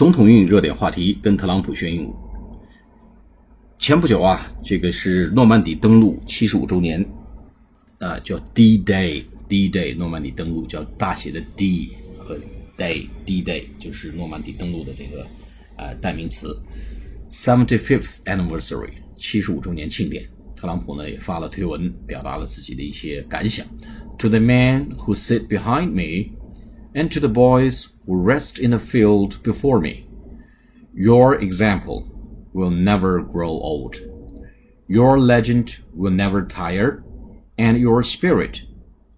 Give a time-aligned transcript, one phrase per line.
[0.00, 2.10] 总统英语热点话题，跟特朗普学英。
[3.78, 7.06] 前不久啊，这个是诺曼底登陆七十五周年，
[7.98, 12.40] 啊，叫 D Day，D Day，诺曼底登陆叫大写的 D 和
[12.78, 15.26] Day，D Day 就是诺曼底登陆的这个
[15.76, 16.58] 呃代名词。
[17.30, 20.26] Seventy fifth anniversary，七十五周年庆典，
[20.56, 23.66] 特朗普呢也发了推文，表达了自己的一些感想。
[24.16, 26.39] To the man who sit behind me。
[26.93, 30.07] and to the boys who rest in the field before me.
[30.93, 32.05] Your example
[32.53, 33.99] will never grow old.
[34.87, 37.03] Your legend will never tire,
[37.57, 38.61] and your spirit,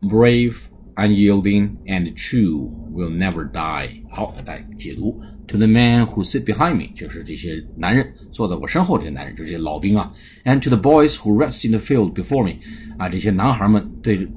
[0.02, 4.02] brave, unyielding, and true, will never die.
[4.10, 5.22] 好，来解读。
[5.48, 10.12] To the man who sit behind me，就是这些男人坐在我身后，这些男人就是这些老兵啊。
[10.46, 12.60] And to the boys who rest in the field before me，
[12.98, 14.28] 啊，这些男孩们对，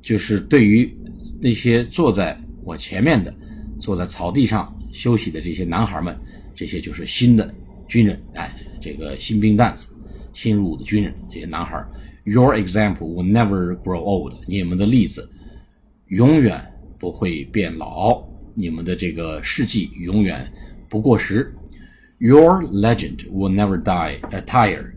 [0.00, 0.96] 就是对于
[1.40, 3.33] 那些坐在 我前面的
[3.79, 6.13] 坐在草地上休息的这些男孩们，
[6.53, 7.55] 这些就是新的
[7.87, 9.87] 军人，哎，这个新兵蛋子，
[10.33, 11.81] 新入伍的军人，这些男孩。
[12.25, 14.33] Your example will never grow old。
[14.47, 15.29] 你们的例子
[16.07, 16.61] 永远
[16.99, 18.21] 不会变老，
[18.53, 20.45] 你们的这个事迹永远
[20.89, 21.55] 不过时。
[22.17, 24.91] Your legend will never die, a tire，。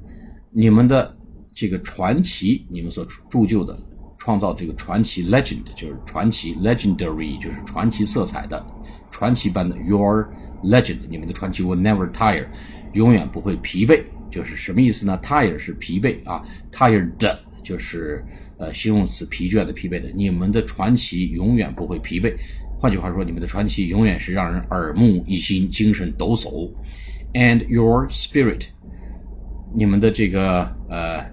[0.50, 1.16] 你们的
[1.54, 3.78] 这个传奇，你们所铸就的。
[4.20, 8.64] 创造这个传奇 legend 就是传奇 legendary 就是传奇色彩的
[9.10, 10.28] 传奇般的 your
[10.62, 12.46] legend 你们的传奇 will never tire
[12.92, 17.10] 永远不会疲惫就是什么意思呢？tire 是疲惫啊，tired
[17.64, 18.24] 就是
[18.58, 20.08] 呃形容词疲倦的疲惫的。
[20.14, 22.34] 你们的传奇永远不会疲惫。
[22.78, 26.70] 换句话说，你们的传奇永远是让人耳目一新、精神抖擞。
[27.34, 28.66] And your spirit，
[29.74, 31.29] 你们的这个呃。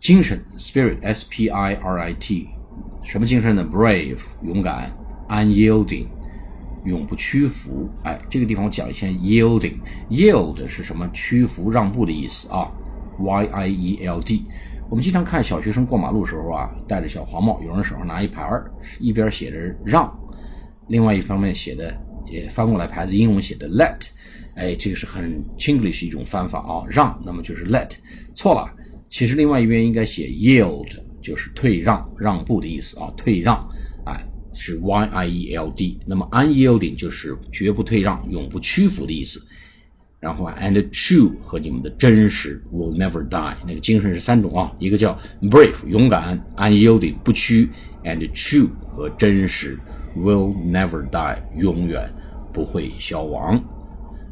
[0.00, 2.48] 精神 spirit s p i r i t
[3.04, 4.90] 什么精神呢？brave 勇敢
[5.28, 6.06] ，unyielding
[6.86, 7.86] 永不屈服。
[8.02, 9.74] 哎，这个地方我讲一下 yielding
[10.08, 11.06] yield 是什么？
[11.12, 12.72] 屈服让步的意思啊。
[13.18, 14.46] y i e l d
[14.88, 20.10] 我们经常看小学生过马路时候啊，戴着小黄帽，有人手上拿一牌儿，一边写着让，
[20.88, 24.08] 另外一方面写的也翻过来牌子，英文写的 let。
[24.54, 27.98] 哎，这个是很 English 一种翻法啊，让，那么就是 let。
[28.34, 28.76] 错了。
[29.10, 30.88] 其实另外一边应该写 yield，
[31.20, 33.68] 就是退让、让步的意思啊，退让，
[34.06, 35.98] 哎，是 y i e l d。
[36.06, 39.44] 那么 unyielding 就是绝不退让、永不屈服的意思。
[40.20, 43.56] 然后啊，and true 和你们的真实 will never die。
[43.66, 47.68] 那个精神是三种啊，一个叫 brave 勇敢，unyielding 不屈
[48.04, 49.76] ，and true 和真实
[50.16, 52.08] will never die 永远
[52.52, 53.58] 不会消亡。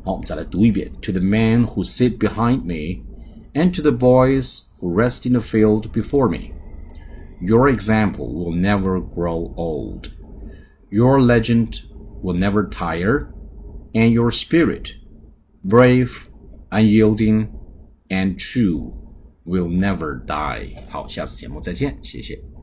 [0.05, 3.08] 好，我们再来读一遍：To the man who sit behind me。
[3.58, 6.54] and to the boys who rest in the field before me.
[7.42, 10.12] Your example will never grow old.
[10.90, 11.84] Your legend
[12.22, 13.34] will never tire,
[13.94, 14.94] and your spirit,
[15.64, 16.30] brave,
[16.72, 17.50] unyielding,
[18.10, 18.94] and true,
[19.46, 20.74] will never die.
[20.90, 22.54] 好，下次节目再见，谢谢。